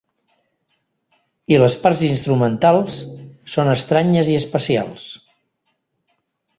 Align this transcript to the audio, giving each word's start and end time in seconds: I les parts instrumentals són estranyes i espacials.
I 1.53 1.59
les 1.65 1.75
parts 1.83 2.01
instrumentals 2.09 2.97
són 3.57 3.73
estranyes 3.77 4.35
i 4.35 4.43
espacials. 4.43 5.09